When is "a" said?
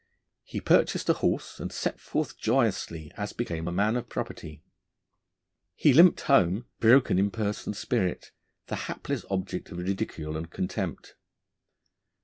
1.09-1.13, 3.67-3.71